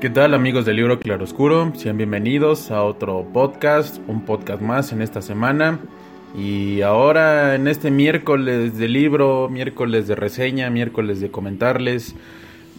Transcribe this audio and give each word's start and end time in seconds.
¿Qué 0.00 0.08
tal 0.08 0.32
amigos 0.32 0.64
del 0.64 0.76
libro 0.76 0.98
Claroscuro? 0.98 1.74
Sean 1.76 1.98
bienvenidos 1.98 2.70
a 2.70 2.84
otro 2.84 3.22
podcast, 3.34 3.98
un 4.08 4.24
podcast 4.24 4.62
más 4.62 4.92
en 4.92 5.02
esta 5.02 5.20
semana. 5.20 5.78
Y 6.34 6.80
ahora 6.80 7.54
en 7.54 7.68
este 7.68 7.90
miércoles 7.90 8.78
de 8.78 8.88
libro, 8.88 9.50
miércoles 9.50 10.08
de 10.08 10.14
reseña, 10.14 10.70
miércoles 10.70 11.20
de 11.20 11.30
comentarles, 11.30 12.14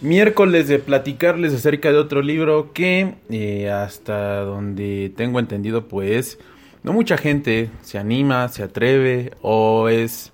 miércoles 0.00 0.66
de 0.66 0.80
platicarles 0.80 1.54
acerca 1.54 1.92
de 1.92 1.98
otro 1.98 2.22
libro 2.22 2.72
que 2.72 3.14
eh, 3.30 3.70
hasta 3.70 4.40
donde 4.40 5.12
tengo 5.16 5.38
entendido 5.38 5.86
pues 5.86 6.40
no 6.82 6.92
mucha 6.92 7.16
gente 7.16 7.70
se 7.82 7.98
anima, 7.98 8.48
se 8.48 8.64
atreve 8.64 9.30
o 9.42 9.88
es, 9.88 10.32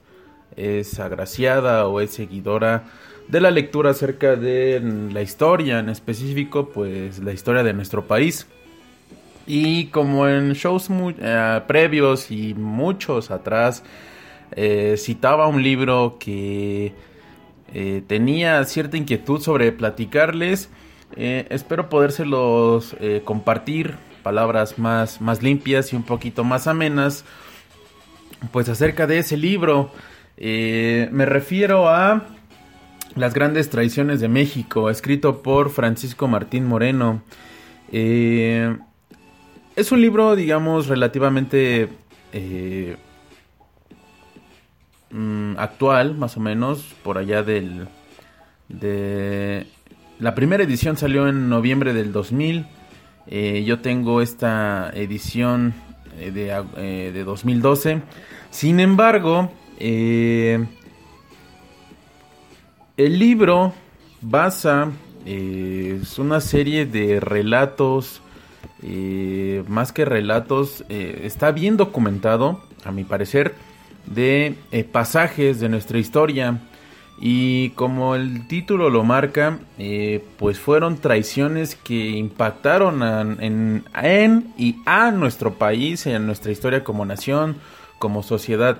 es 0.56 0.98
agraciada 1.00 1.86
o 1.86 2.00
es 2.00 2.12
seguidora 2.12 2.84
de 3.28 3.40
la 3.40 3.50
lectura 3.50 3.90
acerca 3.90 4.36
de 4.36 4.80
la 5.12 5.22
historia, 5.22 5.78
en 5.78 5.90
específico, 5.90 6.70
pues 6.70 7.18
la 7.18 7.32
historia 7.32 7.62
de 7.62 7.74
nuestro 7.74 8.06
país. 8.06 8.46
Y 9.46 9.86
como 9.86 10.28
en 10.28 10.52
shows 10.54 10.88
eh, 10.90 11.60
previos 11.66 12.30
y 12.30 12.54
muchos 12.54 13.30
atrás, 13.30 13.82
eh, 14.52 14.96
citaba 14.98 15.46
un 15.46 15.62
libro 15.62 16.16
que 16.18 16.94
eh, 17.72 18.02
tenía 18.06 18.64
cierta 18.64 18.96
inquietud 18.96 19.40
sobre 19.40 19.72
platicarles. 19.72 20.70
espero 21.16 21.88
podérselos 21.88 22.94
compartir, 23.24 23.94
palabras 24.22 24.78
más, 24.78 25.20
más 25.22 25.42
limpias 25.42 25.92
y 25.92 25.96
un 25.96 26.02
poquito 26.02 26.44
más 26.44 26.66
amenas, 26.66 27.24
pues 28.52 28.68
acerca 28.68 29.06
de 29.06 29.18
ese 29.18 29.36
libro. 29.38 29.90
me 30.36 31.24
refiero 31.24 31.88
a 31.88 32.37
las 33.18 33.34
grandes 33.34 33.68
tradiciones 33.70 34.20
de 34.20 34.28
México, 34.28 34.90
escrito 34.90 35.42
por 35.42 35.70
Francisco 35.70 36.28
Martín 36.28 36.66
Moreno. 36.66 37.22
Eh, 37.90 38.76
es 39.76 39.92
un 39.92 40.00
libro, 40.00 40.36
digamos, 40.36 40.86
relativamente 40.86 41.88
eh, 42.32 42.96
mm, 45.10 45.58
actual, 45.58 46.16
más 46.16 46.36
o 46.36 46.40
menos, 46.40 46.94
por 47.02 47.18
allá 47.18 47.42
del... 47.42 47.88
De, 48.68 49.66
la 50.18 50.34
primera 50.34 50.62
edición 50.62 50.96
salió 50.96 51.28
en 51.28 51.48
noviembre 51.48 51.94
del 51.94 52.12
2000. 52.12 52.66
Eh, 53.28 53.64
yo 53.66 53.80
tengo 53.80 54.20
esta 54.20 54.90
edición 54.94 55.74
de 56.18 57.22
2012. 57.24 58.02
Sin 58.50 58.80
embargo, 58.80 59.52
el 62.98 63.18
libro 63.18 63.72
basa 64.20 64.90
eh, 65.24 66.00
es 66.02 66.18
una 66.18 66.40
serie 66.40 66.84
de 66.84 67.20
relatos, 67.20 68.20
eh, 68.82 69.62
más 69.68 69.92
que 69.92 70.04
relatos, 70.04 70.84
eh, 70.88 71.20
está 71.22 71.52
bien 71.52 71.76
documentado, 71.76 72.60
a 72.84 72.90
mi 72.90 73.04
parecer, 73.04 73.54
de 74.06 74.56
pasajes 74.92 75.60
de 75.60 75.68
nuestra 75.68 75.98
historia. 75.98 76.60
Y 77.20 77.70
como 77.70 78.14
el 78.14 78.46
título 78.46 78.90
lo 78.90 79.02
marca, 79.02 79.58
pues 80.38 80.60
fueron 80.60 80.98
traiciones 80.98 81.74
que 81.74 82.10
impactaron 82.10 83.02
en, 83.42 83.84
en, 83.92 84.54
y 84.56 84.76
a 84.86 85.10
nuestro 85.10 85.54
país, 85.54 86.06
en 86.06 86.26
nuestra 86.26 86.52
historia 86.52 86.84
como 86.84 87.04
nación, 87.04 87.56
como 87.98 88.22
sociedad. 88.22 88.78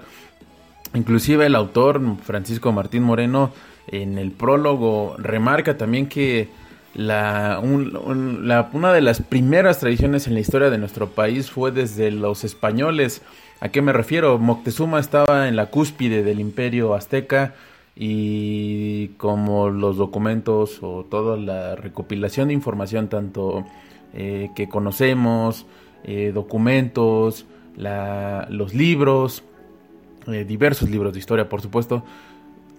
Inclusive 0.95 1.47
el 1.47 1.57
autor, 1.57 2.01
Francisco 2.23 2.71
Martín 2.71 3.03
Moreno, 3.03 3.53
en 3.88 4.19
el 4.19 4.32
prólogo 4.32 5.16
remarca 5.19 5.76
también 5.76 6.09
que 6.09 6.49
la, 6.94 7.60
una 7.62 8.93
de 8.93 9.00
las 9.00 9.22
primeras 9.22 9.78
tradiciones 9.78 10.26
en 10.26 10.34
la 10.34 10.41
historia 10.41 10.71
de 10.71 10.78
nuestro 10.78 11.09
país 11.09 11.50
fue 11.50 11.71
desde 11.71 12.10
los 12.10 12.44
españoles. 12.44 13.22
¿A 13.60 13.69
qué 13.69 13.82
me 13.82 13.93
refiero? 13.93 14.38
Moctezuma 14.38 14.98
estaba 14.98 15.48
en 15.48 15.56
la 15.56 15.66
cúspide 15.66 16.22
del 16.22 16.41
imperio 16.41 16.94
azteca 16.94 17.54
y 17.94 19.09
como 19.16 19.71
los 19.71 19.97
documentos 19.97 20.78
o 20.82 21.04
toda 21.04 21.37
la 21.37 21.75
recopilación 21.75 22.48
de 22.48 22.54
información 22.54 23.09
tanto 23.09 23.65
eh, 24.15 24.50
que 24.54 24.69
conocemos, 24.69 25.66
eh, 26.04 26.31
documentos, 26.32 27.44
los 27.77 28.75
libros, 28.75 29.43
eh, 30.27 30.44
diversos 30.44 30.91
libros 30.91 31.12
de 31.12 31.19
historia 31.19 31.48
por 31.48 31.60
supuesto, 31.60 32.04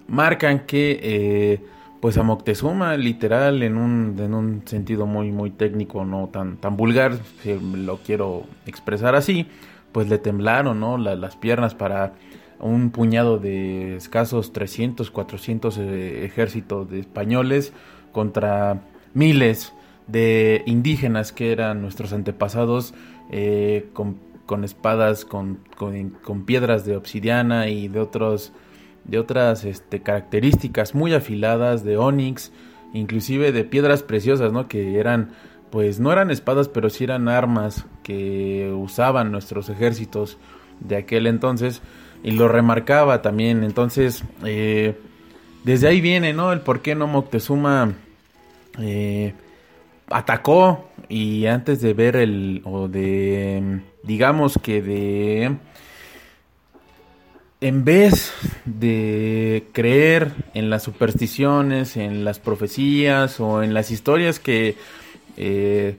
marcan 0.09 0.66
que 0.66 1.00
eh, 1.02 1.62
pues 2.00 2.18
a 2.18 2.24
Moctezuma 2.24 2.97
literal 2.97 3.62
en 3.64 3.78
un, 3.78 4.16
en 4.20 4.34
un 4.34 4.62
sentido 4.66 5.06
muy 5.06 5.31
muy 5.31 5.52
técnico 5.52 6.06
no 6.06 6.30
tan 6.31 6.58
tan 6.58 6.78
vulgar 6.78 7.18
si 7.42 7.59
lo 7.59 7.97
quiero 7.97 8.44
expresar 8.66 9.16
así 9.16 9.48
pues 9.92 10.08
le 10.09 10.18
temblaron 10.18 10.80
no 10.80 10.98
las 10.98 11.36
piernas 11.36 11.75
para 11.75 12.14
un 12.59 12.92
puñado 12.92 13.38
de 13.38 13.96
escasos 13.96 14.53
300 14.53 15.12
400 15.12 15.78
eh, 15.78 16.25
ejércitos 16.25 16.90
de 16.90 17.00
españoles 17.00 17.74
contra 18.12 18.81
miles 19.14 19.74
de 20.08 20.64
indígenas 20.66 21.31
que 21.31 21.52
eran 21.52 21.81
nuestros 21.81 22.14
antepasados 22.14 22.94
eh, 23.31 23.90
con, 23.94 24.18
con, 24.46 24.64
espadas 24.64 25.24
con, 25.24 25.59
con, 25.78 26.09
con 26.09 26.46
piedras 26.46 26.86
de 26.86 26.96
obsidiana 26.96 27.68
y 27.69 27.88
de 27.88 28.00
otros 28.00 28.51
de 29.06 29.19
otras 29.19 29.66
este, 29.66 30.01
características 30.01 30.96
muy 30.96 31.13
afiladas 31.13 31.84
de 31.84 31.98
onix, 31.98 32.51
inclusive 32.94 33.51
de 33.51 33.63
piedras 33.63 34.04
preciosas, 34.04 34.51
¿no? 34.51 34.68
Que 34.68 35.00
eran, 35.00 35.31
pues 35.72 36.00
no 36.00 36.12
eran 36.12 36.31
espadas, 36.31 36.68
pero 36.68 36.90
sí 36.90 37.04
eran 37.04 37.28
armas 37.28 37.86
que 38.04 38.72
usaban 38.75 39.31
nuestros 39.31 39.69
ejércitos 39.69 40.38
de 40.80 40.98
aquel 40.98 41.28
entonces 41.28 41.81
y 42.24 42.31
lo 42.31 42.48
remarcaba 42.48 43.22
también. 43.22 43.63
Entonces, 43.63 44.24
eh, 44.46 44.96
desde 45.63 45.88
ahí 45.88 46.01
viene, 46.01 46.34
¿no? 46.34 46.51
El 46.51 46.62
por 46.62 46.81
qué 46.81 46.96
no 46.96 47.07
Moctezuma 47.07 47.94
eh, 48.80 49.34
atacó 50.10 50.90
y 51.07 51.46
antes 51.46 51.81
de 51.81 51.94
ver 51.94 52.16
el, 52.16 52.62
o 52.66 52.88
de, 52.88 53.81
digamos 54.04 54.60
que 54.62 54.81
de 54.81 55.57
en 57.62 57.84
vez 57.84 58.32
de 58.66 59.68
creer 59.74 60.32
en 60.54 60.70
las 60.70 60.84
supersticiones, 60.84 61.98
en 61.98 62.24
las 62.24 62.40
profecías 62.40 63.40
o 63.40 63.64
en 63.64 63.74
las 63.74 63.92
historias 63.92 64.40
que 64.40 64.76
eh, 65.36 65.98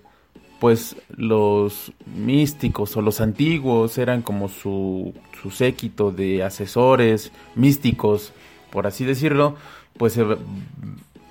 pues 0.59 0.97
los 1.17 1.93
místicos 2.15 2.97
o 2.97 3.03
los 3.03 3.21
antiguos 3.21 3.99
eran 3.99 4.23
como 4.23 4.49
su, 4.49 5.15
su 5.41 5.51
séquito 5.51 6.13
de 6.13 6.43
asesores 6.43 7.33
místicos, 7.55 8.33
por 8.71 8.87
así 8.87 9.05
decirlo, 9.05 9.57
pues 9.97 10.15
se 10.15 10.25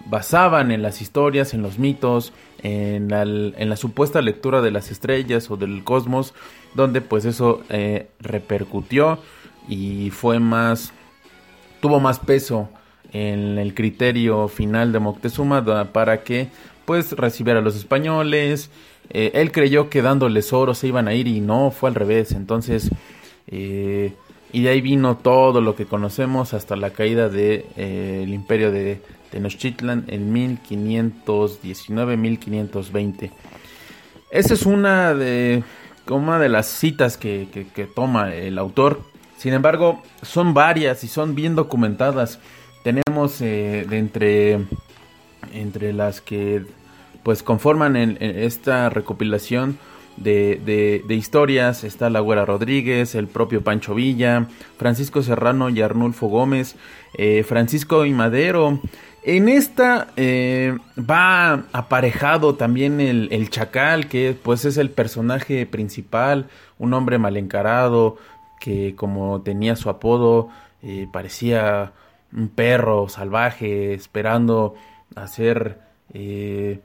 basaban 0.05 0.71
en 0.71 0.81
las 0.81 1.01
historias, 1.01 1.53
en 1.53 1.61
los 1.61 1.77
mitos, 1.79 2.33
en 2.61 3.09
la, 3.09 3.21
en 3.21 3.69
la 3.69 3.75
supuesta 3.75 4.21
lectura 4.21 4.61
de 4.61 4.71
las 4.71 4.91
estrellas 4.91 5.49
o 5.49 5.57
del 5.57 5.83
cosmos, 5.83 6.33
donde 6.73 7.01
pues 7.01 7.25
eso 7.25 7.61
eh, 7.69 8.09
repercutió 8.19 9.19
y 9.69 10.09
fue 10.09 10.39
más, 10.39 10.91
tuvo 11.81 11.99
más 11.99 12.19
peso 12.19 12.69
en 13.11 13.57
el 13.57 13.73
criterio 13.73 14.47
final 14.47 14.91
de 14.91 14.99
Moctezuma 14.99 15.63
para 15.91 16.23
que 16.23 16.49
pues 16.85 17.13
recibiera 17.13 17.59
a 17.59 17.61
los 17.61 17.75
españoles. 17.75 18.71
Eh, 19.11 19.31
él 19.35 19.51
creyó 19.51 19.89
que 19.89 20.01
dándoles 20.01 20.53
oro 20.53 20.73
se 20.73 20.87
iban 20.87 21.07
a 21.07 21.13
ir 21.13 21.27
y 21.27 21.39
no, 21.39 21.71
fue 21.71 21.89
al 21.89 21.95
revés. 21.95 22.31
Entonces, 22.31 22.89
eh, 23.47 24.13
y 24.51 24.63
de 24.63 24.69
ahí 24.69 24.81
vino 24.81 25.17
todo 25.17 25.61
lo 25.61 25.75
que 25.75 25.85
conocemos 25.85 26.55
hasta 26.55 26.75
la 26.75 26.89
caída 26.89 27.29
del 27.29 27.65
de, 27.75 28.23
el 28.23 28.33
imperio 28.33 28.71
de 28.71 28.99
Tenochtitlan 29.29 30.05
en 30.07 30.33
1519-1520. 30.57 33.29
Esa 34.31 34.53
es 34.53 34.65
una 34.65 35.13
de, 35.13 35.63
una 36.09 36.39
de 36.39 36.49
las 36.49 36.65
citas 36.67 37.17
que, 37.17 37.47
toma 37.95 38.33
el 38.33 38.57
autor. 38.57 39.01
Sin 39.39 39.53
embargo, 39.53 40.03
son 40.21 40.53
varias 40.53 41.01
y 41.05 41.07
son 41.07 41.33
bien 41.33 41.55
documentadas. 41.55 42.39
Tenemos 42.83 43.39
eh, 43.39 43.85
de 43.89 43.97
entre, 43.97 44.59
entre 45.53 45.93
las 45.93 46.19
que 46.19 46.65
pues 47.23 47.41
conforman 47.41 47.95
esta 47.95 48.89
recopilación 48.89 49.77
de, 50.17 51.05
historias. 51.07 51.85
Está 51.85 52.09
la 52.09 52.19
Güera 52.19 52.43
Rodríguez, 52.43 53.15
el 53.15 53.27
propio 53.27 53.63
Pancho 53.63 53.95
Villa, 53.95 54.47
Francisco 54.77 55.23
Serrano 55.23 55.69
y 55.69 55.81
Arnulfo 55.81 56.27
Gómez, 56.27 56.75
eh, 57.17 57.45
Francisco 57.47 58.05
y 58.05 58.11
Madero, 58.11 58.81
en 59.23 59.49
esta 59.49 60.07
eh, 60.15 60.77
va 60.97 61.65
aparejado 61.73 62.55
también 62.55 63.01
el, 63.01 63.49
Chacal, 63.49 64.07
que 64.07 64.35
pues 64.41 64.63
es 64.65 64.77
el 64.77 64.89
personaje 64.89 65.65
principal, 65.65 66.47
un 66.77 66.93
hombre 66.93 67.17
mal 67.17 67.35
encarado, 67.35 68.17
que 68.59 68.95
como 68.95 69.41
tenía 69.41 69.75
su 69.75 69.89
apodo, 69.89 70.49
eh, 70.81 71.07
parecía 71.11 71.93
un 72.33 72.49
perro 72.49 73.09
salvaje, 73.09 73.93
esperando 73.93 74.75
hacer 75.15 75.79
eh, 76.13 76.81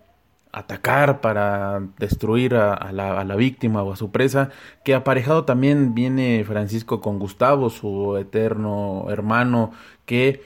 atacar 0.52 1.20
para 1.20 1.82
destruir 1.98 2.54
a, 2.54 2.92
la, 2.92 3.20
a, 3.20 3.24
la, 3.24 3.36
víctima 3.36 3.82
o 3.82 3.92
a 3.92 3.96
su 3.96 4.10
presa, 4.10 4.50
que 4.84 4.94
aparejado 4.94 5.44
también 5.44 5.94
viene 5.94 6.44
Francisco 6.44 7.00
con 7.00 7.18
Gustavo, 7.18 7.70
su 7.70 8.16
eterno 8.16 9.06
hermano, 9.10 9.72
que 10.06 10.42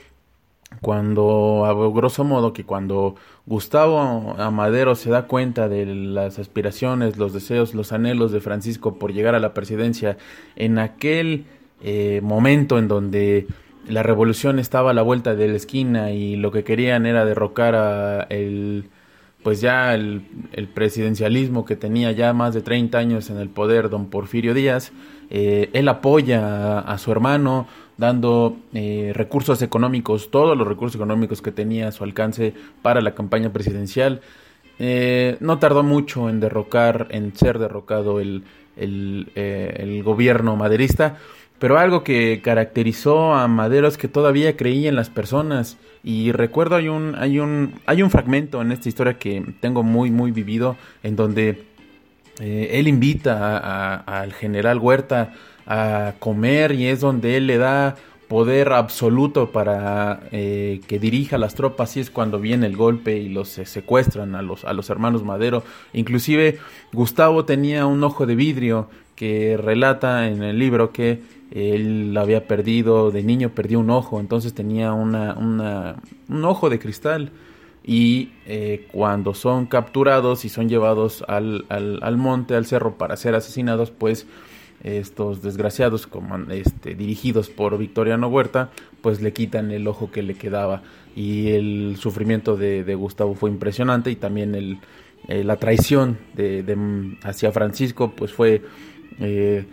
cuando, 0.81 1.65
a 1.65 1.73
grosso 1.91 2.23
modo, 2.23 2.53
que 2.53 2.63
cuando 2.63 3.15
Gustavo 3.49 4.35
Amadero 4.37 4.93
se 4.93 5.09
da 5.09 5.23
cuenta 5.23 5.67
de 5.67 5.83
las 5.87 6.37
aspiraciones, 6.37 7.17
los 7.17 7.33
deseos, 7.33 7.73
los 7.73 7.91
anhelos 7.91 8.31
de 8.31 8.41
Francisco 8.41 8.99
por 8.99 9.11
llegar 9.11 9.33
a 9.33 9.39
la 9.39 9.55
presidencia, 9.55 10.17
en 10.55 10.77
aquel 10.77 11.45
eh, 11.81 12.21
momento 12.23 12.77
en 12.77 12.87
donde 12.87 13.47
la 13.87 14.03
revolución 14.03 14.59
estaba 14.59 14.91
a 14.91 14.93
la 14.93 15.01
vuelta 15.01 15.33
de 15.33 15.47
la 15.47 15.55
esquina 15.55 16.11
y 16.11 16.35
lo 16.35 16.51
que 16.51 16.63
querían 16.63 17.07
era 17.07 17.25
derrocar 17.25 17.73
a 17.73 18.27
el 18.29 18.85
pues 19.41 19.61
ya 19.61 19.95
el, 19.95 20.21
presidencialismo 20.75 21.65
que 21.65 21.75
tenía 21.75 22.11
ya 22.11 22.33
más 22.33 22.53
de 22.53 22.61
30 22.61 22.97
años 22.99 23.29
en 23.31 23.37
el 23.37 23.49
poder 23.49 23.89
don 23.89 24.11
Porfirio 24.11 24.53
Díaz, 24.53 24.91
eh, 25.29 25.69
él 25.73 25.87
apoya 25.87 26.79
a, 26.79 26.97
su 26.97 27.11
hermano 27.11 27.65
dando 27.99 28.57
eh, 28.73 29.11
recursos 29.13 29.61
económicos, 29.61 30.31
todos 30.31 30.57
los 30.57 30.67
recursos 30.67 30.95
económicos 30.95 31.41
que 31.41 31.51
tenía 31.51 31.89
a 31.89 31.91
su 31.91 32.03
alcance 32.03 32.53
para 32.81 33.01
la 33.01 33.13
campaña 33.13 33.51
presidencial. 33.51 34.21
Eh, 34.79 35.37
no 35.41 35.59
tardó 35.59 35.83
mucho 35.83 36.29
en 36.29 36.39
derrocar, 36.39 37.07
en 37.11 37.35
ser 37.35 37.59
derrocado 37.59 38.19
el, 38.19 38.43
el 38.77 40.03
gobierno 40.03 40.55
maderista, 40.55 41.17
pero 41.59 41.77
algo 41.77 42.03
que 42.03 42.39
caracterizó 42.41 43.33
a 43.33 43.47
Madero 43.49 43.87
es 43.87 43.97
que 43.97 44.07
todavía 44.07 44.55
creía 44.55 44.87
en 44.87 44.95
las 44.95 45.09
personas. 45.09 45.77
Y 46.03 46.31
recuerdo 46.31 46.77
hay 46.77 46.87
un, 46.87 47.15
hay 47.15 47.39
un, 47.39 47.73
hay 47.85 48.01
un 48.01 48.09
fragmento 48.09 48.61
en 48.61 48.71
esta 48.71 48.87
historia 48.87 49.19
que 49.19 49.43
tengo 49.59 49.83
muy, 49.83 50.09
muy 50.09 50.31
vivido, 50.31 50.77
en 51.03 51.17
donde 51.17 51.65
eh, 52.39 52.69
él 52.73 52.87
invita 52.87 53.97
al 53.97 54.31
general 54.31 54.79
Huerta 54.79 55.33
a 55.69 56.15
comer 56.19 56.73
y 56.73 56.87
es 56.87 56.99
donde 56.99 57.37
él 57.37 57.47
le 57.47 57.57
da 57.57 57.95
poder 58.27 58.73
absoluto 58.73 59.51
para 59.51 60.21
eh, 60.31 60.81
que 60.87 60.99
dirija 60.99 61.37
las 61.37 61.55
tropas 61.55 61.95
y 61.95 61.99
es 61.99 62.11
cuando 62.11 62.39
viene 62.39 62.67
el 62.67 62.75
golpe 62.75 63.17
y 63.17 63.29
los 63.29 63.49
secuestran 63.49 64.35
a 64.35 64.41
los, 64.41 64.65
a 64.65 64.73
los 64.73 64.89
hermanos 64.89 65.23
Madero. 65.23 65.63
Inclusive 65.93 66.59
Gustavo 66.91 67.45
tenía 67.45 67.85
un 67.85 68.03
ojo 68.03 68.25
de 68.25 68.35
vidrio 68.35 68.89
que 69.15 69.57
relata 69.57 70.27
en 70.27 70.43
el 70.43 70.59
libro 70.59 70.91
que 70.91 71.21
él 71.51 72.15
había 72.17 72.47
perdido, 72.47 73.11
de 73.11 73.23
niño 73.23 73.49
perdió 73.49 73.79
un 73.79 73.89
ojo, 73.89 74.19
entonces 74.19 74.53
tenía 74.53 74.93
una, 74.93 75.33
un 75.33 76.45
ojo 76.45 76.69
de 76.69 76.79
cristal. 76.79 77.31
Y 77.83 78.29
eh, 78.45 78.87
cuando 78.91 79.33
son 79.33 79.65
capturados 79.65 80.45
y 80.45 80.49
son 80.49 80.69
llevados 80.69 81.23
al, 81.27 81.65
al, 81.69 82.17
monte, 82.17 82.53
al 82.53 82.67
cerro 82.67 82.97
para 82.97 83.17
ser 83.17 83.33
asesinados, 83.33 83.89
pues 83.89 84.27
estos 84.83 85.41
desgraciados, 85.41 86.07
como, 86.07 86.37
este, 86.51 86.95
dirigidos 86.95 87.49
por 87.49 87.77
Victoriano 87.77 88.27
Huerta, 88.27 88.69
pues 89.01 89.21
le 89.21 89.33
quitan 89.33 89.71
el 89.71 89.87
ojo 89.87 90.11
que 90.11 90.23
le 90.23 90.35
quedaba. 90.35 90.83
Y 91.15 91.49
el 91.51 91.97
sufrimiento 91.97 92.55
de, 92.55 92.95
Gustavo 92.95 93.35
fue 93.35 93.49
impresionante 93.49 94.11
y 94.11 94.15
también 94.15 94.79
eh, 95.27 95.43
la 95.43 95.57
traición 95.57 96.17
de, 96.35 97.15
hacia 97.23 97.51
Francisco, 97.51 98.13
pues 98.15 98.31
fue... 98.31 98.61
Eh, 99.19 99.65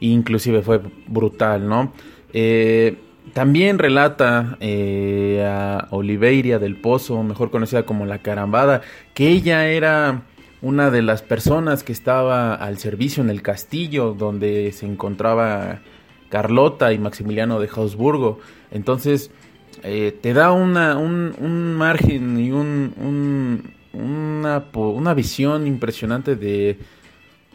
inclusive 0.00 0.62
fue 0.62 0.80
brutal, 1.06 1.68
¿no? 1.68 1.92
Eh, 2.32 2.98
también 3.32 3.78
relata 3.78 4.58
eh, 4.60 5.44
a 5.48 5.88
Oliveira 5.90 6.58
del 6.58 6.76
Pozo, 6.76 7.22
mejor 7.22 7.50
conocida 7.50 7.84
como 7.84 8.06
la 8.06 8.18
Carambada, 8.18 8.82
que 9.14 9.28
ella 9.28 9.66
era 9.68 10.22
una 10.64 10.90
de 10.90 11.02
las 11.02 11.20
personas 11.20 11.84
que 11.84 11.92
estaba 11.92 12.54
al 12.54 12.78
servicio 12.78 13.22
en 13.22 13.28
el 13.28 13.42
castillo 13.42 14.14
donde 14.14 14.72
se 14.72 14.86
encontraba 14.86 15.82
Carlota 16.30 16.94
y 16.94 16.98
Maximiliano 16.98 17.60
de 17.60 17.68
Habsburgo. 17.68 18.40
Entonces, 18.70 19.30
eh, 19.82 20.18
te 20.22 20.32
da 20.32 20.52
una, 20.52 20.96
un, 20.96 21.74
margen 21.74 22.40
y 22.40 22.50
un, 22.50 23.74
una, 23.92 24.64
una 24.72 25.14
visión 25.14 25.66
impresionante 25.66 26.34
de 26.34 26.78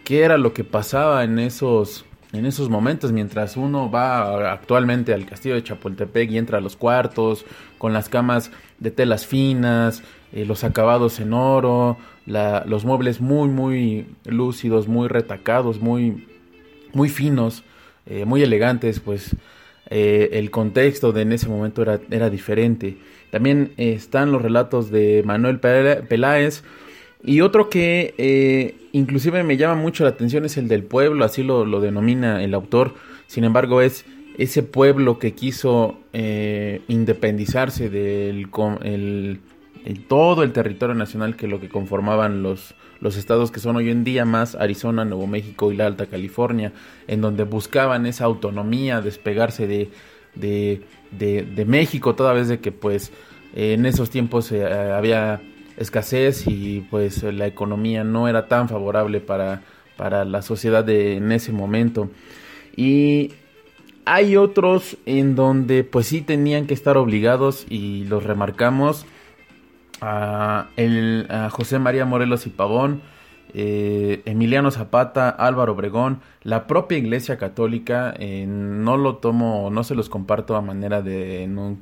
qué 0.03 0.22
era 0.22 0.38
lo 0.38 0.53
que 0.53 0.63
pasaba 0.63 1.24
en 1.24 1.39
esos 1.39 2.05
en 2.31 2.45
esos 2.45 2.69
momentos, 2.69 3.12
mientras 3.12 3.57
uno 3.57 3.89
va 3.89 4.51
actualmente 4.51 5.15
al 5.15 5.25
castillo 5.25 5.55
de 5.55 5.63
Chapultepec 5.63 6.29
y 6.29 6.38
entra 6.38 6.60
a 6.60 6.62
los 6.62 6.75
cuartos 6.75 7.43
con 7.79 7.91
las 7.91 8.07
camas 8.07 8.51
de 8.77 8.91
telas 8.91 9.25
finas, 9.25 10.03
eh, 10.31 10.45
los 10.45 10.63
acabados 10.63 11.19
en 11.19 11.33
oro, 11.33 11.98
los 12.27 12.86
muebles 12.86 13.19
muy, 13.19 13.50
muy 13.50 14.05
lúcidos, 14.25 14.88
muy 14.88 15.07
retacados, 15.07 15.79
muy, 15.79 16.27
muy 16.93 17.09
finos, 17.09 17.63
eh, 18.05 18.25
muy 18.25 18.43
elegantes, 18.43 19.00
pues 19.00 19.36
eh, 19.89 20.29
el 20.33 20.51
contexto 20.51 21.12
de 21.13 21.24
en 21.24 21.33
ese 21.33 21.50
momento 21.50 21.81
era, 21.81 22.00
era 22.12 22.29
diferente. 22.29 22.98
También 23.31 23.74
están 23.77 24.31
los 24.31 24.41
relatos 24.41 24.91
de 24.91 25.24
Manuel 25.25 25.59
Peláez, 25.59 26.63
y 27.24 27.41
otro 27.41 27.69
que 27.69 28.75
inclusive 28.93 29.43
me 29.43 29.57
llama 29.57 29.75
mucho 29.75 30.03
la 30.03 30.12
atención 30.12 30.45
es 30.45 30.57
el 30.57 30.67
del 30.67 30.83
pueblo, 30.83 31.25
así 31.25 31.43
lo, 31.43 31.81
denomina 31.81 32.43
el 32.43 32.53
autor. 32.53 32.93
Sin 33.27 33.43
embargo, 33.43 33.81
es 33.81 34.05
ese 34.38 34.63
pueblo 34.63 35.19
que 35.19 35.33
quiso 35.33 35.98
independizarse 36.88 37.89
del 37.89 38.48
el, 38.83 39.41
todo 40.07 40.43
el 40.43 40.51
territorio 40.51 40.95
nacional 40.95 41.36
que 41.36 41.48
lo 41.48 41.59
que 41.59 41.69
conformaban 41.69 42.43
los, 42.43 42.75
los 43.00 43.17
estados 43.17 43.51
que 43.51 43.59
son 43.59 43.75
hoy 43.75 43.89
en 43.89 44.03
día 44.03 44.25
más 44.25 44.55
Arizona, 44.55 45.05
Nuevo 45.05 45.27
México 45.27 45.71
y 45.71 45.75
la 45.75 45.88
Alta 45.88 46.05
California, 46.05 46.74
en 47.07 47.21
donde 47.21 47.43
buscaban 47.43 48.05
esa 48.05 48.25
autonomía, 48.25 49.01
despegarse 49.01 49.67
de, 49.67 49.89
de, 50.36 50.81
de, 51.12 51.65
México, 51.65 52.15
toda 52.15 52.33
vez 52.33 52.48
de 52.48 52.59
que 52.59 52.71
pues 52.71 53.12
en 53.55 53.86
esos 53.86 54.09
tiempos 54.09 54.51
eh, 54.51 54.65
había 54.65 55.41
escasez 55.77 56.45
y 56.48 56.86
pues 56.89 57.24
la 57.24 57.48
economía 57.48 58.03
no 58.03 58.27
era 58.27 58.48
tan 58.48 58.69
favorable 58.69 59.21
para, 59.21 59.62
para 59.98 60.25
la 60.25 60.41
sociedad 60.41 60.83
de, 60.83 61.17
en 61.17 61.31
ese 61.31 61.51
momento. 61.51 62.09
Y 62.75 63.31
hay 64.05 64.36
otros 64.36 64.98
en 65.05 65.36
donde 65.36 65.83
pues 65.83 66.07
sí 66.07 66.21
tenían 66.21 66.67
que 66.67 66.74
estar 66.74 66.98
obligados 66.98 67.65
y 67.69 68.05
los 68.05 68.24
remarcamos 68.24 69.05
a, 70.01 70.68
el, 70.75 71.27
José 71.51 71.79
María 71.79 72.06
Morelos 72.06 72.46
y 72.48 72.50
Pavón, 72.50 73.01
eh, 73.53 74.22
Emiliano 74.25 74.70
Zapata, 74.70 75.29
Álvaro 75.29 75.74
Obregón, 75.74 76.20
la 76.44 76.68
propia 76.68 77.00
Iglesia 77.00 77.38
Católica, 77.38 78.13
eh, 78.20 78.46
no 78.48 78.96
lo 78.96 79.18
tomo, 79.18 79.70
no 79.72 79.84
se 79.84 79.96
los 79.96 80.08
comparto 80.08 80.56
a 80.56 80.62
manera 80.62 81.01
de 81.01 81.44
en 81.44 81.58
un, 81.58 81.75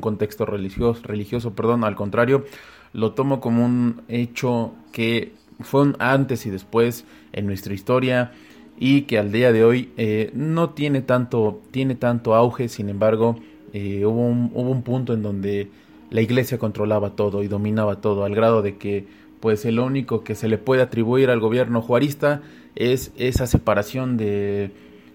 contexto 0.00 0.46
religioso, 0.46 1.02
religioso, 1.04 1.54
perdón, 1.54 1.84
al 1.84 1.94
contrario, 1.94 2.44
lo 2.92 3.12
tomo 3.12 3.40
como 3.40 3.64
un 3.64 4.02
hecho 4.08 4.74
que 4.92 5.34
fue 5.60 5.82
un 5.82 5.96
antes 6.00 6.44
y 6.44 6.50
después 6.50 7.04
en 7.32 7.46
nuestra 7.46 7.72
historia 7.72 8.32
y 8.76 9.02
que 9.02 9.18
al 9.18 9.30
día 9.30 9.52
de 9.52 9.64
hoy 9.64 9.92
eh, 9.96 10.32
no 10.34 10.70
tiene 10.70 11.02
tanto, 11.02 11.62
tiene 11.70 11.94
tanto 11.94 12.34
auge, 12.34 12.68
sin 12.68 12.88
embargo, 12.88 13.36
hubo, 13.72 14.26
un, 14.26 14.50
hubo 14.54 14.70
un 14.70 14.82
punto 14.82 15.12
en 15.12 15.22
donde 15.22 15.70
la 16.10 16.20
iglesia 16.20 16.58
controlaba 16.58 17.10
todo 17.10 17.42
y 17.42 17.48
dominaba 17.48 18.00
todo, 18.00 18.24
al 18.24 18.34
grado 18.34 18.62
de 18.62 18.76
que 18.76 19.06
pues 19.40 19.64
el 19.64 19.78
único 19.78 20.24
que 20.24 20.34
se 20.34 20.48
le 20.48 20.58
puede 20.58 20.82
atribuir 20.82 21.30
al 21.30 21.40
gobierno 21.40 21.82
juarista 21.82 22.42
es 22.74 23.12
esa 23.16 23.46
separación 23.46 24.16
de, 24.16 24.70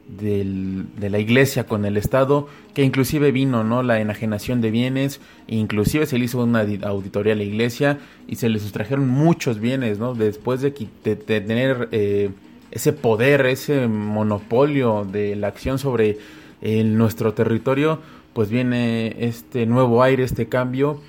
de, 0.07 1.10
la 1.10 1.19
iglesia 1.19 1.65
con 1.65 1.86
el 1.86 1.98
Estado, 1.98 2.48
que 2.74 2.83
inclusive 2.83 3.31
vino, 3.31 3.63
¿no? 3.63 3.83
La 3.83 4.00
enajenación 4.00 4.62
de 4.62 4.71
bienes, 4.71 5.19
inclusive 5.48 6.05
se 6.05 6.17
le 6.17 6.25
hizo 6.25 6.43
una 6.43 6.65
auditoría 6.83 7.33
a 7.33 7.36
la 7.36 7.43
iglesia 7.43 8.00
y 8.27 8.36
se 8.36 8.50
le 8.50 8.60
sustrajeron 8.60 9.07
muchos 9.07 9.60
bienes, 9.60 10.00
¿no? 10.00 10.13
Después 10.13 10.62
de, 10.62 10.71
tener 10.71 11.89
eh, 11.91 12.29
ese 12.71 12.93
poder, 12.93 13.45
ese 13.45 13.88
monopolio 13.88 15.05
de 15.10 15.36
la 15.36 15.48
acción 15.48 15.79
sobre 15.79 16.17
nuestro 16.62 17.33
territorio, 17.33 18.00
pues 18.33 18.50
viene 18.50 19.15
este 19.19 19.65
nuevo 19.65 20.03
aire, 20.03 20.23
este 20.23 20.47
cambio 20.47 21.01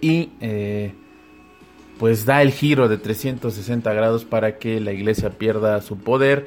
y 0.00 0.30
eh, 0.40 0.92
pues 1.98 2.26
da 2.26 2.42
el 2.42 2.52
giro 2.52 2.88
de 2.88 2.98
360 2.98 3.92
grados 3.94 4.24
para 4.24 4.58
que 4.58 4.80
la 4.80 4.92
iglesia 4.92 5.30
pierda 5.30 5.80
su 5.80 5.98
poder, 5.98 6.46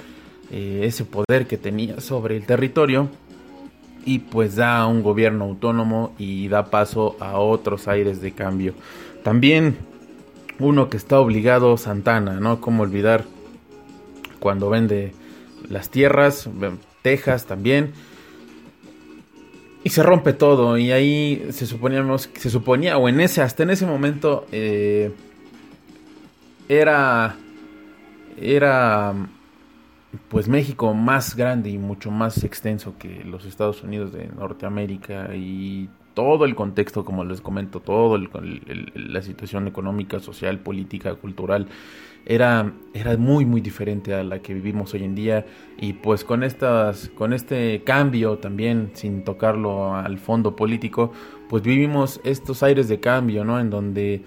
eh, 0.51 0.81
ese 0.83 1.05
poder 1.05 1.47
que 1.47 1.57
tenía 1.57 2.01
sobre 2.01 2.37
el 2.37 2.45
territorio 2.45 3.09
y 4.05 4.19
pues 4.19 4.55
da 4.55 4.85
un 4.85 5.01
gobierno 5.03 5.45
autónomo 5.45 6.13
y 6.17 6.47
da 6.47 6.65
paso 6.65 7.15
a 7.19 7.39
otros 7.39 7.87
aires 7.87 8.21
de 8.21 8.31
cambio. 8.31 8.73
También 9.23 9.77
uno 10.59 10.89
que 10.89 10.97
está 10.97 11.19
obligado, 11.19 11.77
Santana, 11.77 12.39
¿no? 12.39 12.61
Como 12.61 12.83
olvidar 12.83 13.25
cuando 14.39 14.69
vende 14.69 15.13
las 15.69 15.89
tierras, 15.89 16.49
Texas 17.01 17.45
también 17.45 17.93
y 19.83 19.89
se 19.89 20.03
rompe 20.03 20.33
todo 20.33 20.77
y 20.77 20.91
ahí 20.91 21.47
se 21.51 21.65
suponíamos 21.65 22.29
se 22.33 22.49
suponía 22.49 22.97
o 22.97 23.07
en 23.07 23.21
ese 23.21 23.41
hasta 23.41 23.63
en 23.63 23.69
ese 23.69 23.85
momento 23.85 24.45
eh, 24.51 25.11
era 26.67 27.35
era 28.37 29.13
pues 30.27 30.47
México 30.47 30.93
más 30.93 31.35
grande 31.35 31.69
y 31.69 31.77
mucho 31.77 32.11
más 32.11 32.43
extenso 32.43 32.95
que 32.97 33.23
los 33.23 33.45
Estados 33.45 33.83
Unidos 33.83 34.11
de 34.11 34.27
Norteamérica 34.27 35.35
y 35.35 35.89
todo 36.13 36.45
el 36.45 36.55
contexto 36.55 37.05
como 37.05 37.23
les 37.23 37.41
comento 37.41 37.79
todo 37.79 38.17
la 38.17 39.21
situación 39.21 39.67
económica 39.67 40.19
social 40.19 40.59
política 40.59 41.15
cultural 41.15 41.67
era, 42.25 42.73
era 42.93 43.17
muy 43.17 43.45
muy 43.45 43.61
diferente 43.61 44.13
a 44.13 44.23
la 44.23 44.39
que 44.39 44.53
vivimos 44.53 44.93
hoy 44.93 45.03
en 45.03 45.15
día. 45.15 45.45
Y 45.79 45.93
pues 45.93 46.23
con 46.23 46.43
estas 46.43 47.09
con 47.09 47.33
este 47.33 47.83
cambio 47.83 48.37
también 48.37 48.91
sin 48.93 49.23
tocarlo 49.23 49.95
al 49.95 50.17
fondo 50.17 50.55
político 50.55 51.11
pues 51.49 51.63
vivimos 51.63 52.21
estos 52.23 52.63
aires 52.63 52.87
de 52.87 52.99
cambio 52.99 53.43
no 53.43 53.59
en 53.59 53.69
donde 53.69 54.21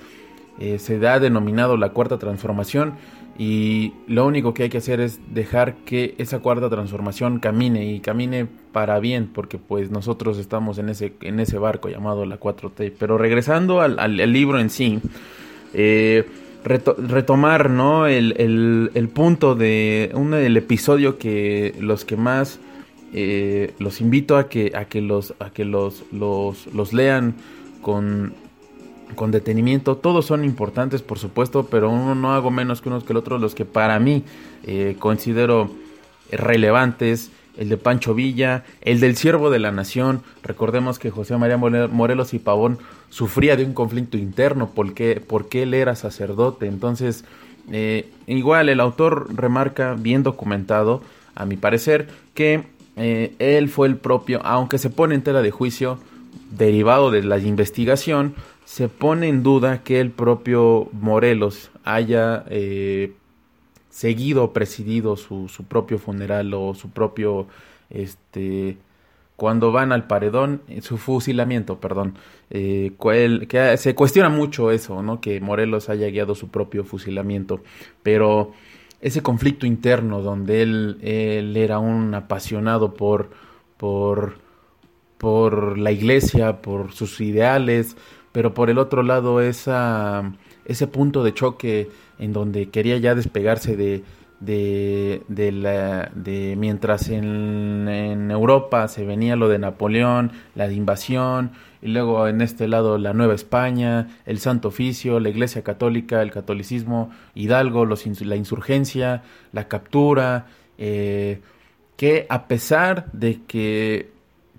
eh, 0.59 0.79
se 0.79 1.07
ha 1.07 1.19
denominado 1.19 1.79
la 1.79 1.91
cuarta 1.91 2.19
transformación 2.19 2.95
y 3.39 3.95
lo 4.07 4.27
único 4.27 4.53
que 4.53 4.65
hay 4.65 4.69
que 4.69 4.79
hacer 4.79 5.01
es 5.01 5.21
dejar 5.33 5.77
que 5.87 6.15
esa 6.19 6.41
cuarta 6.41 6.69
transformación 6.69 7.39
camine 7.39 7.87
y 7.91 8.01
camine 8.01 8.47
para 8.73 8.99
bien 8.99 9.31
porque 9.33 9.57
pues 9.57 9.91
nosotros 9.91 10.37
estamos 10.39 10.77
en 10.77 10.91
ese 10.91 11.15
en 11.23 11.41
ese 11.41 11.57
barco 11.59 11.89
llamado 11.89 12.27
la 12.27 12.39
4T 12.39 12.93
pero 12.99 13.17
regresando 13.17 13.81
al, 13.81 13.99
al, 13.99 14.21
al 14.21 14.33
libro 14.33 14.59
en 14.59 14.69
sí 14.69 15.01
eh, 15.73 16.27
retomar 16.65 17.71
¿no? 17.71 18.07
El, 18.07 18.91
el, 18.95 19.09
punto 19.09 19.55
de 19.55 20.11
un 20.15 20.31
del 20.31 20.57
episodio 20.57 21.19
que 21.19 21.75
los 21.81 22.05
que 22.05 22.17
más 22.17 22.59
eh, 23.13 23.75
los 23.79 24.01
invito 24.01 24.37
a 24.37 24.49
que 24.49 24.73
a 24.75 24.87
que 24.87 25.01
los 25.01 25.35
a 25.39 25.51
que 25.51 25.65
los 25.65 26.05
los, 26.13 26.67
los 26.73 26.93
lean 26.93 27.35
con 27.83 28.35
con 29.15 29.31
detenimiento 29.31 29.97
todos 29.97 30.25
son 30.25 30.45
importantes 30.45 31.03
por 31.03 31.19
supuesto 31.19 31.67
pero 31.71 31.91
uno 31.91 32.15
no 32.15 32.33
hago 32.33 32.51
menos 32.51 32.81
que 32.81 32.89
unos 32.89 33.05
que 33.05 33.13
el 33.13 33.19
otro 33.19 33.39
los 33.39 33.55
que 33.55 33.65
para 33.65 33.99
mí 33.99 34.25
eh, 34.65 34.97
considero 34.99 35.71
relevantes 36.31 37.31
el 37.57 37.69
de 37.69 37.77
Pancho 37.77 38.15
Villa, 38.15 38.65
el 38.81 39.01
del 39.01 39.17
Siervo 39.17 39.51
de 39.51 39.59
la 39.59 39.73
Nación. 39.73 40.23
Recordemos 40.43 40.99
que 40.99 41.11
José 41.11 41.37
María 41.37 41.57
Morelos 41.57 42.35
y 42.35 42.39
Pavón 42.39 42.79
sufría 43.11 43.57
de 43.57 43.65
un 43.65 43.75
conflicto 43.75 44.17
interno 44.17 44.71
porque, 44.75 45.23
porque 45.27 45.65
él 45.65 45.75
era 45.75 45.95
sacerdote. 45.97 46.67
Entonces, 46.67 47.25
eh, 47.71 48.11
igual 48.27 48.69
el 48.69 48.81
autor 48.81 49.35
remarca, 49.35 49.95
bien 49.95 50.23
documentado, 50.23 51.03
a 51.35 51.47
mi 51.47 51.57
parecer, 51.57 52.09
que 52.35 52.65
eh, 52.97 53.35
él 53.39 53.69
fue 53.69 53.89
el 53.89 53.97
propio, 53.97 54.41
aunque 54.45 54.79
se 54.79 54.91
pone 54.91 55.15
en 55.15 55.23
tela 55.23 55.43
de 55.43 55.51
juicio, 55.51 55.99
derivado 56.51 57.11
de 57.11 57.23
la 57.23 57.39
investigación, 57.39 58.35
se 58.65 58.89
pone 58.89 59.29
en 59.29 59.43
duda 59.43 59.83
que 59.83 60.01
el 60.01 60.11
propio 60.11 60.89
Morelos 60.93 61.71
haya 61.85 62.45
eh, 62.49 63.13
seguido 63.93 64.55
presidido 64.55 65.17
su, 65.17 65.49
su 65.49 65.65
propio 65.65 65.99
funeral 65.99 66.53
o 66.55 66.75
su 66.75 66.91
propio 66.91 67.47
este 67.91 68.79
cuando 69.37 69.73
van 69.73 69.93
al 69.93 70.07
paredón, 70.07 70.63
eh, 70.69 70.83
su 70.83 70.99
fusilamiento, 70.99 71.81
perdón, 71.81 72.15
eh, 72.51 72.93
que 73.49 73.77
se 73.77 73.95
cuestiona 73.95 74.29
mucho 74.29 74.71
eso, 74.71 75.03
¿no? 75.03 75.21
Que 75.21 75.41
Morelos 75.41 75.89
haya 75.89 76.07
guiado 76.09 76.35
su 76.35 76.49
propio 76.49 76.85
fusilamiento, 76.85 77.61
pero 78.03 78.53
ese 79.01 79.23
conflicto 79.23 79.67
interno 79.67 80.23
donde 80.23 80.63
él, 80.63 80.99
él 81.03 81.57
era 81.57 81.81
un 81.81 82.15
apasionado 82.15 82.95
por, 82.95 83.31
por, 83.77 84.39
por 85.19 85.77
la 85.77 85.91
iglesia, 85.91 86.63
por 86.63 86.93
sus 86.93 87.21
ideales, 87.21 87.97
pero 88.31 88.55
por 88.55 88.71
el 88.71 88.79
otro 88.79 89.03
lado 89.03 89.41
esa, 89.41 90.33
ese 90.65 90.87
punto 90.87 91.25
de 91.25 91.35
choque 91.35 91.91
en 92.19 92.33
donde 92.33 92.69
quería 92.71 92.97
ya 92.99 93.15
despegarse 93.15 93.77
de, 93.77 94.05
de, 94.41 95.53
la, 95.53 96.11
mientras 96.57 97.09
en, 97.09 97.89
en, 97.89 98.31
Europa 98.31 98.89
se 98.89 99.05
venía 99.05 99.37
lo 99.37 99.49
de 99.49 99.59
Napoleón, 99.59 100.33
la 100.55 100.69
de 100.69 100.75
invasión, 100.75 101.53
y 101.81 101.89
luego 101.89 102.27
en 102.29 102.41
este 102.41 102.69
lado 102.69 102.99
la 102.99 103.13
Nueva 103.13 103.35
España, 103.35 104.09
el 104.27 104.39
Santo 104.39 104.69
Oficio, 104.69 105.21
la 105.21 105.29
Iglesia 105.29 105.63
Católica, 105.63 106.23
el 106.23 106.33
catolicismo, 106.33 107.11
Hidalgo, 107.35 107.85
los, 107.85 108.05
la 108.23 108.37
insurgencia, 108.37 109.23
la 109.53 109.69
captura, 109.69 110.47
eh, 110.79 111.41
que 111.97 112.27
a 112.29 112.49
pesar 112.49 113.11
de 113.13 113.43
que 113.47 114.11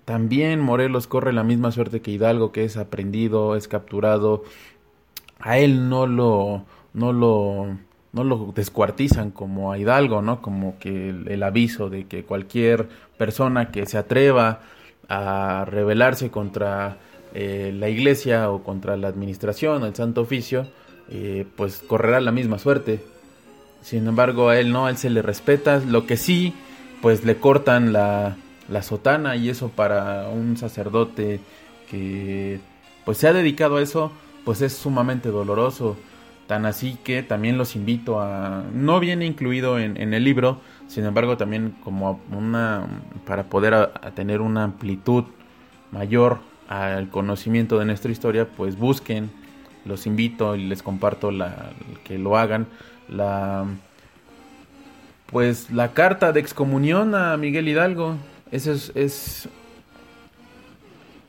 también 0.04 0.60
Morelos 0.60 1.06
corre 1.06 1.32
la 1.32 1.44
misma 1.44 1.72
suerte 1.72 2.00
que 2.00 2.10
Hidalgo, 2.10 2.52
que 2.52 2.64
es 2.64 2.76
aprendido, 2.76 3.56
es 3.56 3.68
capturado, 3.68 4.44
a 5.44 5.58
él 5.58 5.88
no 5.88 6.06
lo 6.06 6.64
no 6.94 7.12
lo, 7.12 7.76
no 8.12 8.24
lo 8.24 8.52
descuartizan 8.54 9.30
como 9.30 9.72
a 9.72 9.78
Hidalgo, 9.78 10.22
¿no? 10.22 10.40
Como 10.40 10.78
que 10.78 11.10
el, 11.10 11.42
aviso 11.42 11.90
de 11.90 12.06
que 12.06 12.24
cualquier 12.24 12.88
persona 13.18 13.70
que 13.70 13.84
se 13.86 13.98
atreva 13.98 14.60
a 15.08 15.66
rebelarse 15.68 16.30
contra 16.30 16.96
eh, 17.34 17.72
la 17.76 17.88
iglesia 17.88 18.50
o 18.50 18.62
contra 18.62 18.96
la 18.96 19.08
administración 19.08 19.82
o 19.82 19.86
el 19.86 19.94
santo 19.94 20.22
oficio, 20.22 20.68
eh, 21.10 21.44
pues 21.56 21.82
correrá 21.86 22.20
la 22.20 22.32
misma 22.32 22.58
suerte. 22.58 23.04
Sin 23.82 24.06
embargo, 24.06 24.48
a 24.48 24.58
él 24.58 24.72
no, 24.72 24.86
a 24.86 24.90
él 24.90 24.96
se 24.96 25.10
le 25.10 25.20
respeta. 25.20 25.78
Lo 25.80 26.06
que 26.06 26.16
sí, 26.16 26.54
pues 27.02 27.24
le 27.24 27.36
cortan 27.36 27.92
la, 27.92 28.36
la 28.68 28.82
sotana 28.82 29.36
y 29.36 29.50
eso 29.50 29.68
para 29.68 30.28
un 30.28 30.56
sacerdote 30.56 31.40
que 31.90 32.60
pues 33.04 33.18
se 33.18 33.28
ha 33.28 33.32
dedicado 33.32 33.76
a 33.76 33.82
eso, 33.82 34.12
pues 34.44 34.60
es 34.60 34.74
sumamente 34.74 35.30
doloroso. 35.30 35.96
Tan 36.46 36.66
así 36.66 36.98
que 37.02 37.22
también 37.22 37.56
los 37.56 37.74
invito 37.74 38.20
a... 38.20 38.64
No 38.72 39.00
viene 39.00 39.24
incluido 39.24 39.78
en, 39.78 40.12
el 40.12 40.24
libro, 40.24 40.60
sin 40.88 41.06
embargo 41.06 41.38
también 41.38 41.74
como 41.82 42.20
una... 42.30 42.86
para 43.26 43.44
poder 43.44 43.92
tener 44.14 44.42
una 44.42 44.64
amplitud 44.64 45.24
mayor 45.90 46.40
al 46.68 47.08
conocimiento 47.08 47.78
de 47.78 47.86
nuestra 47.86 48.12
historia, 48.12 48.46
pues 48.48 48.76
busquen, 48.78 49.30
los 49.86 50.06
invito 50.06 50.54
y 50.56 50.66
les 50.66 50.82
comparto 50.82 51.30
la, 51.30 51.70
que 52.04 52.18
lo 52.18 52.36
hagan, 52.36 52.66
la... 53.08 53.64
Pues 55.26 55.70
la 55.70 55.94
carta 55.94 56.32
de 56.32 56.40
excomunión 56.40 57.14
a 57.14 57.36
Miguel 57.38 57.66
Hidalgo. 57.66 58.16
Eso 58.52 58.72
es, 58.72 58.92
es 58.94 59.48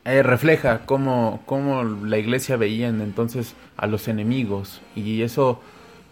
eh, 0.05 0.23
refleja 0.23 0.85
cómo, 0.85 1.41
cómo, 1.45 1.83
la 1.83 2.17
iglesia 2.17 2.57
veía 2.57 2.87
entonces 2.87 3.55
a 3.75 3.87
los 3.87 4.07
enemigos 4.07 4.81
y 4.95 5.23
eso 5.23 5.59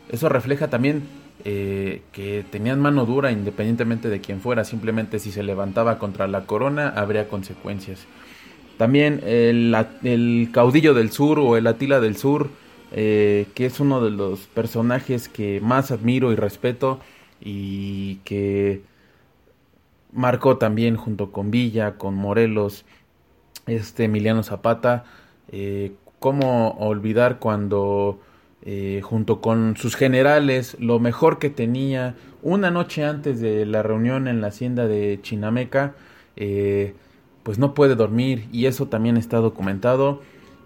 eso 0.09 0.29
refleja 0.29 0.69
también 0.69 1.03
eh, 1.45 2.01
que 2.11 2.45
tenían 2.49 2.79
mano 2.79 3.05
dura 3.05 3.31
independientemente 3.31 4.09
de 4.09 4.21
quién 4.21 4.39
fuera, 4.41 4.63
simplemente 4.63 5.19
si 5.19 5.31
se 5.31 5.43
levantaba 5.43 5.99
contra 5.99 6.27
la 6.27 6.45
corona 6.45 6.89
habría 6.89 7.27
consecuencias. 7.27 8.05
También 8.77 9.21
el, 9.25 9.75
el 10.03 10.49
caudillo 10.51 10.93
del 10.93 11.11
sur 11.11 11.39
o 11.39 11.57
el 11.57 11.67
Atila 11.67 11.99
del 11.99 12.17
sur, 12.17 12.49
eh, 12.91 13.47
que 13.55 13.65
es 13.65 13.79
uno 13.79 14.03
de 14.03 14.11
los 14.11 14.41
personajes 14.41 15.29
que 15.29 15.61
más 15.61 15.91
admiro 15.91 16.31
y 16.31 16.35
respeto 16.35 16.99
y 17.41 18.15
que 18.23 18.81
marcó 20.11 20.57
también 20.57 20.95
junto 20.95 21.31
con 21.31 21.51
Villa, 21.51 21.97
con 21.97 22.15
Morelos, 22.15 22.85
este 23.67 24.05
Emiliano 24.05 24.43
Zapata, 24.43 25.05
eh, 25.51 25.93
cómo 26.19 26.71
olvidar 26.79 27.39
cuando 27.39 28.19
eh, 28.65 29.01
junto 29.03 29.41
con 29.41 29.75
sus 29.75 29.95
generales, 29.95 30.77
lo 30.79 30.99
mejor 30.99 31.37
que 31.37 31.49
tenía, 31.49 32.15
una 32.41 32.71
noche 32.71 33.03
antes 33.03 33.41
de 33.41 33.65
la 33.65 33.83
reunión 33.83 34.29
en 34.29 34.39
la 34.39 34.47
hacienda 34.47 34.87
de 34.87 35.19
Chinameca, 35.21 35.95
eh, 36.37 36.95
pues 37.43 37.59
no 37.59 37.73
puede 37.73 37.95
dormir 37.95 38.47
y 38.53 38.67
eso 38.67 38.87
también 38.87 39.17
está 39.17 39.37
documentado. 39.37 40.21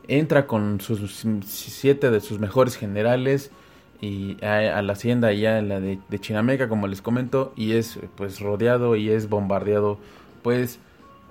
Entra 0.08 0.46
con 0.48 0.80
sus 0.80 1.25
siete 1.46 2.12
de 2.12 2.22
sus 2.22 2.39
mejores 2.39 2.77
generales 2.77 3.51
y 4.00 4.38
a, 4.46 4.82
la 4.84 4.94
hacienda 4.94 5.34
ya 5.34 5.62
la 5.63 5.80
de, 5.80 6.00
de, 6.08 6.20
Chinameca, 6.20 6.70
como 6.70 6.88
les 6.88 7.01
comento, 7.01 7.51
y 7.56 7.74
es 7.74 8.00
pues 8.16 8.39
rodeado 8.39 8.96
y 8.96 9.10
es 9.10 9.27
bombardeado, 9.27 9.98
pues, 10.44 10.80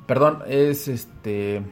perdón, 0.07 0.43
es 0.49 0.89
este 0.89 1.63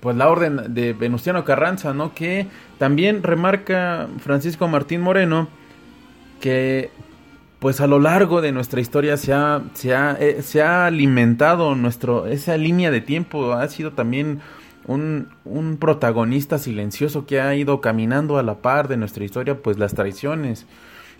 pues 0.00 0.16
la 0.16 0.30
orden 0.30 0.72
de 0.72 0.94
Venustiano 0.94 1.44
Carranza, 1.44 1.92
¿no? 1.92 2.14
Que 2.14 2.46
también 2.78 3.22
remarca 3.22 4.08
Francisco 4.20 4.66
Martín 4.66 5.02
Moreno 5.02 5.48
que 6.40 6.90
pues 7.60 7.82
a 7.82 7.86
lo 7.86 7.98
largo 7.98 8.40
de 8.40 8.52
nuestra 8.52 8.80
historia 8.80 9.18
se 9.18 9.34
ha, 9.34 9.62
se 9.74 9.94
ha, 9.94 10.16
eh, 10.18 10.40
se 10.42 10.62
ha 10.62 10.86
alimentado 10.86 11.74
nuestro, 11.74 12.26
esa 12.26 12.56
línea 12.56 12.90
de 12.90 13.02
tiempo, 13.02 13.52
ha 13.52 13.68
sido 13.68 13.92
también 13.92 14.40
un, 14.86 15.28
un, 15.44 15.76
protagonista 15.76 16.58
silencioso 16.58 17.26
que 17.26 17.38
ha 17.42 17.54
ido 17.54 17.82
caminando 17.82 18.38
a 18.38 18.42
la 18.42 18.56
par 18.56 18.88
de 18.88 18.96
nuestra 18.96 19.24
historia, 19.24 19.58
pues 19.58 19.78
las 19.78 19.92
traiciones. 19.92 20.66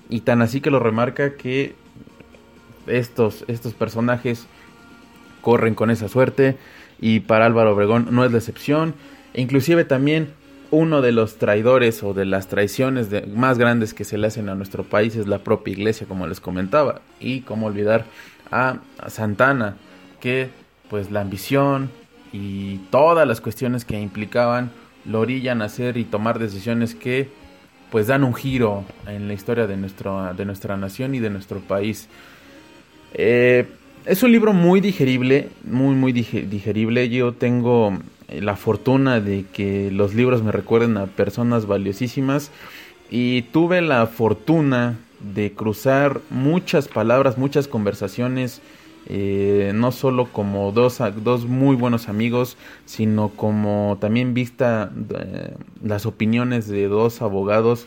Y 0.08 0.20
tan 0.20 0.40
así 0.40 0.62
que 0.62 0.70
lo 0.70 0.78
remarca 0.78 1.36
que 1.36 1.74
estos, 2.86 3.44
estos 3.46 3.74
personajes 3.74 4.46
corren 5.40 5.74
con 5.74 5.90
esa 5.90 6.08
suerte 6.08 6.56
y 7.00 7.20
para 7.20 7.46
Álvaro 7.46 7.72
Obregón 7.72 8.08
no 8.10 8.24
es 8.24 8.32
la 8.32 8.38
excepción. 8.38 8.94
Inclusive 9.34 9.84
también 9.84 10.32
uno 10.70 11.02
de 11.02 11.12
los 11.12 11.36
traidores 11.36 12.02
o 12.02 12.14
de 12.14 12.24
las 12.24 12.48
traiciones 12.48 13.08
más 13.28 13.58
grandes 13.58 13.94
que 13.94 14.04
se 14.04 14.18
le 14.18 14.28
hacen 14.28 14.48
a 14.48 14.54
nuestro 14.54 14.84
país 14.84 15.16
es 15.16 15.26
la 15.26 15.38
propia 15.38 15.72
iglesia, 15.72 16.06
como 16.06 16.26
les 16.26 16.40
comentaba. 16.40 17.00
Y 17.18 17.40
cómo 17.40 17.66
olvidar 17.66 18.04
a, 18.50 18.78
Santana, 19.08 19.76
que 20.20 20.50
pues 20.88 21.10
la 21.10 21.20
ambición 21.20 21.90
y 22.32 22.78
todas 22.90 23.26
las 23.26 23.40
cuestiones 23.40 23.84
que 23.84 23.98
implicaban 23.98 24.70
lo 25.04 25.20
orillan 25.20 25.62
a 25.62 25.66
hacer 25.66 25.96
y 25.96 26.04
tomar 26.04 26.38
decisiones 26.38 26.94
que 26.94 27.28
pues 27.90 28.06
dan 28.06 28.22
un 28.22 28.34
giro 28.34 28.84
en 29.06 29.26
la 29.26 29.34
historia 29.34 29.66
de, 29.66 29.76
nuestro, 29.76 30.32
de 30.34 30.44
nuestra 30.44 30.76
nación 30.76 31.14
y 31.14 31.18
de 31.18 31.30
nuestro 31.30 31.58
país. 31.58 32.08
Eh, 33.14 33.66
es 34.06 34.22
un 34.22 34.32
libro 34.32 34.52
muy 34.52 34.80
digerible, 34.80 35.48
muy, 35.64 35.94
muy 35.94 36.12
digerible. 36.12 37.08
Yo 37.08 37.32
tengo 37.32 37.98
eh, 38.28 38.40
la 38.40 38.56
fortuna 38.56 39.20
de 39.20 39.44
que 39.52 39.90
los 39.90 40.14
libros 40.14 40.42
me 40.42 40.52
recuerden 40.52 40.96
a 40.96 41.06
personas 41.06 41.66
valiosísimas 41.66 42.50
y 43.10 43.42
tuve 43.42 43.82
la 43.82 44.06
fortuna 44.06 44.98
de 45.34 45.52
cruzar 45.52 46.20
muchas 46.30 46.88
palabras, 46.88 47.36
muchas 47.36 47.68
conversaciones, 47.68 48.62
eh, 49.06 49.72
no 49.74 49.92
solo 49.92 50.26
como 50.26 50.72
dos, 50.72 50.98
dos 51.22 51.44
muy 51.46 51.76
buenos 51.76 52.08
amigos, 52.08 52.56
sino 52.86 53.30
como 53.30 53.98
también 54.00 54.32
vista 54.32 54.90
eh, 55.18 55.54
las 55.82 56.06
opiniones 56.06 56.68
de 56.68 56.88
dos 56.88 57.20
abogados, 57.20 57.86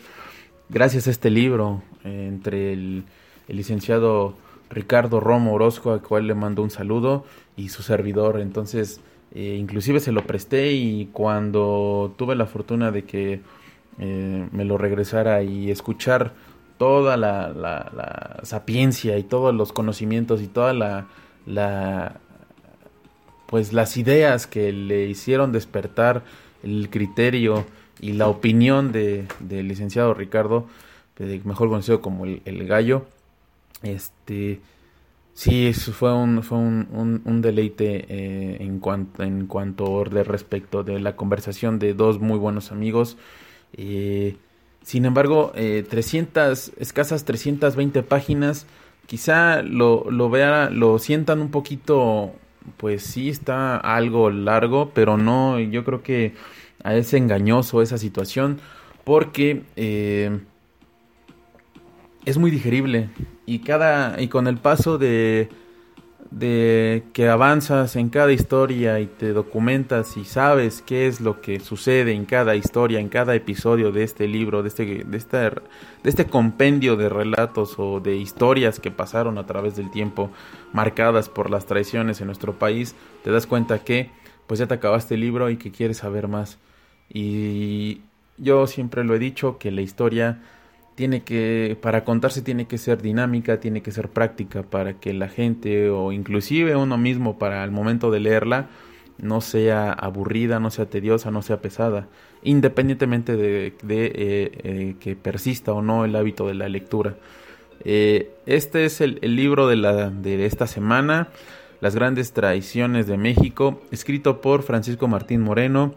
gracias 0.68 1.08
a 1.08 1.10
este 1.10 1.30
libro, 1.30 1.82
entre 2.04 2.74
el 2.74 3.04
licenciado 3.48 4.36
Ricardo 4.70 5.20
Romo 5.20 5.54
Orozco, 5.54 5.92
al 5.92 6.02
cual 6.02 6.26
le 6.26 6.34
mando 6.34 6.62
un 6.62 6.70
saludo, 6.70 7.24
y 7.56 7.68
su 7.68 7.82
servidor. 7.82 8.40
Entonces, 8.40 9.00
eh, 9.34 9.56
inclusive 9.58 10.00
se 10.00 10.12
lo 10.12 10.26
presté 10.26 10.72
y 10.72 11.06
cuando 11.12 12.14
tuve 12.16 12.36
la 12.36 12.46
fortuna 12.46 12.90
de 12.90 13.04
que 13.04 13.40
eh, 13.98 14.48
me 14.52 14.64
lo 14.64 14.78
regresara 14.78 15.42
y 15.42 15.70
escuchar 15.70 16.32
toda 16.78 17.16
la, 17.16 17.48
la, 17.50 18.40
sapiencia 18.42 19.16
y 19.18 19.22
todos 19.22 19.54
los 19.54 19.72
conocimientos 19.72 20.42
y 20.42 20.48
toda 20.48 20.72
la, 20.72 21.06
la 21.46 22.20
pues 23.46 23.72
las 23.72 23.96
ideas 23.96 24.46
que 24.46 24.72
le 24.72 25.06
hicieron 25.06 25.52
despertar 25.52 26.22
el 26.62 26.88
criterio 26.90 27.64
y 28.00 28.12
la 28.12 28.28
opinión 28.28 28.90
de, 28.90 29.26
del 29.38 29.68
licenciado 29.68 30.14
Ricardo, 30.14 30.66
mejor 31.44 31.68
conocido 31.68 32.00
como 32.00 32.24
el 32.24 32.66
gallo, 32.66 33.06
este, 33.84 34.60
sí, 35.32 35.66
eso 35.66 35.92
fue 35.92 36.12
un, 36.12 36.42
fue 36.42 36.58
un, 36.58 37.22
un, 37.24 37.40
deleite 37.42 38.06
eh, 38.08 38.56
en, 38.60 38.80
cuanto, 38.80 39.22
en 39.22 39.46
cuanto 39.46 40.04
de 40.04 40.24
respecto 40.24 40.82
de 40.82 41.00
la 41.00 41.16
conversación 41.16 41.78
de 41.78 41.94
dos 41.94 42.18
muy 42.18 42.38
buenos 42.38 42.72
amigos. 42.72 43.16
Eh, 43.74 44.36
sin 44.82 45.04
embargo, 45.04 45.52
eh, 45.54 45.84
300, 45.88 46.72
escasas 46.78 47.24
320 47.24 48.02
páginas, 48.02 48.66
quizá 49.06 49.62
lo, 49.62 50.10
lo 50.10 50.30
vea, 50.30 50.70
lo 50.70 50.98
sientan 50.98 51.40
un 51.40 51.50
poquito, 51.50 52.32
pues 52.76 53.02
sí 53.02 53.28
está 53.28 53.76
algo 53.76 54.30
largo, 54.30 54.90
pero 54.94 55.16
no, 55.16 55.58
yo 55.58 55.84
creo 55.84 56.02
que 56.02 56.34
es 56.84 57.14
engañoso 57.14 57.82
esa 57.82 57.98
situación, 57.98 58.60
porque 59.04 59.62
eh, 59.76 60.38
es 62.24 62.38
muy 62.38 62.50
digerible 62.50 63.08
y 63.46 63.60
cada 63.60 64.20
y 64.20 64.28
con 64.28 64.46
el 64.46 64.58
paso 64.58 64.98
de 64.98 65.48
de 66.30 67.04
que 67.12 67.28
avanzas 67.28 67.94
en 67.94 68.08
cada 68.08 68.32
historia 68.32 68.98
y 68.98 69.06
te 69.06 69.32
documentas 69.32 70.16
y 70.16 70.24
sabes 70.24 70.82
qué 70.82 71.06
es 71.06 71.20
lo 71.20 71.40
que 71.40 71.60
sucede 71.60 72.12
en 72.12 72.24
cada 72.24 72.56
historia, 72.56 72.98
en 72.98 73.08
cada 73.08 73.36
episodio 73.36 73.92
de 73.92 74.02
este 74.02 74.26
libro, 74.26 74.62
de 74.62 74.68
este 74.68 75.04
de 75.04 75.16
este, 75.16 75.36
de 75.38 75.60
este 76.02 76.26
compendio 76.26 76.96
de 76.96 77.08
relatos 77.08 77.76
o 77.78 78.00
de 78.00 78.16
historias 78.16 78.80
que 78.80 78.90
pasaron 78.90 79.38
a 79.38 79.46
través 79.46 79.76
del 79.76 79.92
tiempo 79.92 80.30
marcadas 80.72 81.28
por 81.28 81.50
las 81.50 81.66
traiciones 81.66 82.20
en 82.20 82.26
nuestro 82.26 82.58
país, 82.58 82.96
te 83.22 83.30
das 83.30 83.46
cuenta 83.46 83.84
que 83.84 84.10
pues 84.48 84.58
ya 84.58 84.66
te 84.66 84.74
acabaste 84.74 85.14
el 85.14 85.20
libro 85.20 85.50
y 85.50 85.56
que 85.56 85.70
quieres 85.70 85.98
saber 85.98 86.26
más. 86.26 86.58
Y 87.08 88.00
yo 88.38 88.66
siempre 88.66 89.04
lo 89.04 89.14
he 89.14 89.18
dicho 89.18 89.58
que 89.58 89.70
la 89.70 89.82
historia 89.82 90.42
tiene 90.94 91.22
que, 91.22 91.76
para 91.80 92.04
contarse 92.04 92.42
tiene 92.42 92.66
que 92.66 92.78
ser 92.78 93.02
dinámica, 93.02 93.58
tiene 93.60 93.82
que 93.82 93.90
ser 93.90 94.08
práctica 94.08 94.62
para 94.62 94.94
que 94.94 95.12
la 95.12 95.28
gente 95.28 95.90
o 95.90 96.12
inclusive 96.12 96.76
uno 96.76 96.96
mismo 96.96 97.38
para 97.38 97.64
el 97.64 97.70
momento 97.70 98.10
de 98.10 98.20
leerla 98.20 98.68
no 99.18 99.40
sea 99.40 99.92
aburrida, 99.92 100.60
no 100.60 100.70
sea 100.70 100.86
tediosa, 100.86 101.30
no 101.30 101.42
sea 101.42 101.60
pesada, 101.60 102.08
independientemente 102.42 103.36
de, 103.36 103.66
eh, 103.66 103.74
eh, 103.88 104.96
que 104.98 105.16
persista 105.16 105.72
o 105.72 105.82
no 105.82 106.04
el 106.04 106.16
hábito 106.16 106.48
de 106.48 106.54
la 106.54 106.68
lectura. 106.68 107.16
Eh, 107.84 108.30
este 108.46 108.84
es 108.84 109.00
el, 109.00 109.18
el, 109.22 109.36
libro 109.36 109.68
de, 109.68 109.76
la, 109.76 110.10
de 110.10 110.46
esta 110.46 110.66
semana, 110.66 111.28
Las 111.80 111.94
grandes 111.94 112.32
traiciones 112.32 113.06
de 113.06 113.18
México, 113.18 113.82
escrito 113.90 114.40
por 114.40 114.62
Francisco 114.62 115.06
Martín 115.06 115.42
Moreno, 115.42 115.94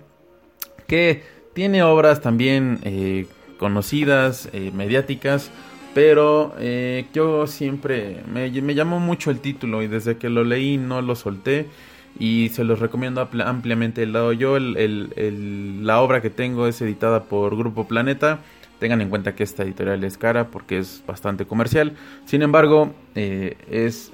que 0.86 1.24
tiene 1.54 1.82
obras 1.82 2.22
también 2.22 2.80
conocidas, 3.58 4.50
eh, 4.54 4.72
mediáticas, 4.74 5.52
pero 5.94 6.54
eh, 6.60 7.06
yo 7.14 7.48
siempre 7.48 8.22
me, 8.32 8.52
llamó 8.52 9.00
mucho 9.00 9.32
el 9.32 9.40
título 9.40 9.82
y 9.82 9.88
desde 9.88 10.18
que 10.18 10.30
lo 10.30 10.44
leí 10.44 10.78
no 10.78 11.02
lo 11.02 11.16
solté 11.16 11.66
y 12.20 12.50
se 12.50 12.64
los 12.64 12.80
recomiendo 12.80 13.28
ampliamente. 13.44 14.04
El 14.04 14.14
lado 14.14 14.32
yo, 14.34 14.60
la 14.60 16.02
obra 16.02 16.22
que 16.22 16.30
tengo 16.30 16.68
es 16.68 16.82
editada 16.82 17.24
por 17.24 17.58
Grupo 17.58 17.88
Planeta. 17.88 18.40
Tengan 18.80 19.02
en 19.02 19.10
cuenta 19.10 19.34
que 19.34 19.44
esta 19.44 19.64
editorial 19.64 20.04
es 20.04 20.20
cara 20.20 20.50
porque 20.50 20.78
es 20.78 21.04
bastante 21.08 21.46
comercial. 21.46 21.94
Sin 22.26 22.44
embargo, 22.44 22.94
eh, 23.16 23.58
es, 23.70 24.12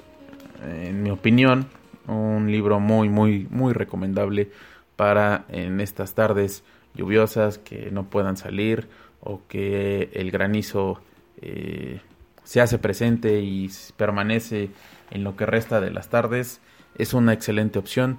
en 0.66 1.02
mi 1.02 1.10
opinión, 1.10 1.66
un 2.06 2.50
libro 2.50 2.80
muy, 2.80 3.10
muy, 3.10 3.46
muy 3.50 3.74
recomendable 3.74 4.50
para 4.96 5.44
en 5.50 5.80
estas 5.80 6.14
tardes 6.14 6.64
lluviosas 6.94 7.58
que 7.58 7.90
no 7.90 8.04
puedan 8.04 8.36
salir 8.36 8.88
o 9.24 9.40
que 9.48 10.10
el 10.12 10.30
granizo 10.30 11.00
eh, 11.40 12.00
se 12.44 12.60
hace 12.60 12.78
presente 12.78 13.40
y 13.40 13.70
permanece 13.96 14.70
en 15.10 15.24
lo 15.24 15.36
que 15.36 15.46
resta 15.46 15.80
de 15.80 15.90
las 15.90 16.10
tardes, 16.10 16.60
es 16.96 17.14
una 17.14 17.32
excelente 17.32 17.78
opción 17.78 18.18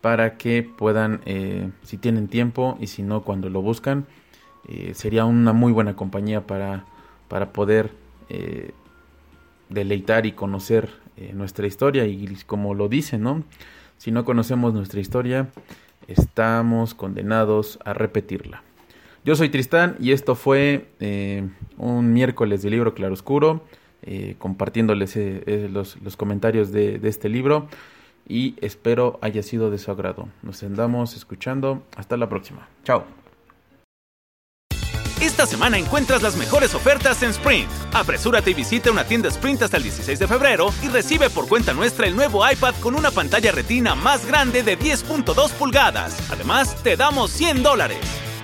para 0.00 0.36
que 0.36 0.62
puedan, 0.62 1.20
eh, 1.24 1.70
si 1.82 1.96
tienen 1.96 2.28
tiempo 2.28 2.76
y 2.80 2.88
si 2.88 3.02
no 3.02 3.22
cuando 3.22 3.48
lo 3.48 3.62
buscan, 3.62 4.06
eh, 4.68 4.92
sería 4.94 5.24
una 5.24 5.52
muy 5.52 5.72
buena 5.72 5.96
compañía 5.96 6.46
para, 6.46 6.84
para 7.28 7.52
poder 7.52 7.90
deleitar 9.68 10.24
y 10.24 10.32
conocer 10.32 10.88
nuestra 11.34 11.66
historia 11.66 12.06
y 12.06 12.34
como 12.46 12.72
lo 12.72 12.88
dice, 12.88 13.18
¿no? 13.18 13.44
Si 13.98 14.10
no 14.10 14.24
conocemos 14.24 14.72
nuestra 14.72 15.00
historia, 15.00 15.50
estamos 16.08 16.94
condenados 16.94 17.78
a 17.84 17.92
repetirla. 17.92 18.62
Yo 19.24 19.36
soy 19.36 19.50
Tristán 19.50 19.96
y 20.00 20.12
esto 20.12 20.34
fue 20.34 20.88
eh, 20.98 21.48
un 21.78 22.12
miércoles 22.12 22.62
de 22.62 22.70
libro 22.70 22.92
claroscuro, 22.92 23.64
eh, 24.02 24.34
compartiéndoles 24.38 25.16
los, 25.70 26.00
los, 26.02 26.16
comentarios 26.16 26.72
de, 26.72 26.98
de, 26.98 27.08
este 27.08 27.28
libro 27.28 27.68
y 28.28 28.56
espero 28.60 29.20
haya 29.22 29.44
sido 29.44 29.70
de 29.70 29.78
su 29.78 29.92
agrado. 29.92 30.28
Nos 30.42 30.62
andamos 30.64 31.14
escuchando. 31.14 31.84
Hasta 31.96 32.16
la 32.16 32.28
próxima. 32.28 32.68
Chao. 32.82 33.04
Esta 35.20 35.46
semana 35.46 35.78
encuentras 35.78 36.20
las 36.20 36.36
mejores 36.36 36.74
ofertas 36.74 37.22
en 37.22 37.30
Sprint. 37.30 37.70
Apresúrate 37.92 38.50
y 38.50 38.54
visita 38.54 38.90
una 38.90 39.04
tienda 39.04 39.28
Sprint 39.28 39.62
hasta 39.62 39.76
el 39.76 39.84
16 39.84 40.18
de 40.18 40.26
febrero 40.26 40.70
y 40.82 40.88
recibe 40.88 41.30
por 41.30 41.46
cuenta 41.46 41.72
nuestra 41.72 42.08
el 42.08 42.16
nuevo 42.16 42.42
iPad 42.50 42.74
con 42.82 42.96
una 42.96 43.12
pantalla 43.12 43.52
retina 43.52 43.94
más 43.94 44.26
grande 44.26 44.64
de 44.64 44.76
10.2 44.76 45.52
pulgadas. 45.52 46.28
Además, 46.28 46.74
te 46.82 46.96
damos 46.96 47.30
100 47.30 47.62
dólares 47.62 48.21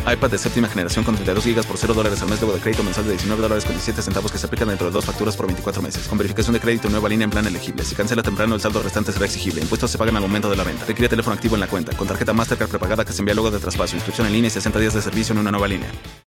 iPad 0.00 0.30
de 0.30 0.38
séptima 0.38 0.68
generación 0.68 1.04
con 1.04 1.14
32 1.14 1.44
GB 1.44 1.66
por 1.66 1.76
0 1.76 1.94
dólares 1.94 2.22
al 2.22 2.28
mes 2.28 2.40
luego 2.40 2.54
de 2.54 2.60
crédito 2.60 2.82
mensual 2.82 3.06
de 3.06 3.12
19 3.12 3.42
dólares 3.42 3.64
con 3.64 3.74
17 3.74 4.02
centavos 4.02 4.32
que 4.32 4.38
se 4.38 4.46
aplican 4.46 4.68
dentro 4.68 4.86
de 4.86 4.92
dos 4.92 5.04
facturas 5.04 5.36
por 5.36 5.46
24 5.46 5.82
meses. 5.82 6.06
Con 6.08 6.18
verificación 6.18 6.54
de 6.54 6.60
crédito 6.60 6.88
nueva 6.88 7.08
línea 7.08 7.24
en 7.24 7.30
plan 7.30 7.46
elegible. 7.46 7.84
Si 7.84 7.94
cancela 7.94 8.22
temprano, 8.22 8.54
el 8.54 8.60
saldo 8.60 8.82
restante 8.82 9.12
será 9.12 9.26
exigible. 9.26 9.60
Impuestos 9.60 9.90
se 9.90 9.98
pagan 9.98 10.16
al 10.16 10.22
momento 10.22 10.50
de 10.50 10.56
la 10.56 10.64
venta. 10.64 10.84
Requiere 10.84 11.08
teléfono 11.08 11.34
activo 11.34 11.56
en 11.56 11.60
la 11.60 11.66
cuenta. 11.66 11.96
Con 11.96 12.08
tarjeta 12.08 12.32
Mastercard 12.32 12.68
prepagada 12.68 13.04
que 13.04 13.12
se 13.12 13.20
envía 13.22 13.34
luego 13.34 13.50
de 13.50 13.58
traspaso. 13.58 13.96
Inscripción 13.96 14.26
en 14.26 14.32
línea 14.32 14.48
y 14.48 14.50
60 14.50 14.78
días 14.78 14.94
de 14.94 15.02
servicio 15.02 15.32
en 15.32 15.38
una 15.38 15.50
nueva 15.50 15.68
línea. 15.68 15.90